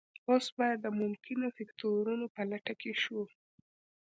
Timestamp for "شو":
3.03-3.21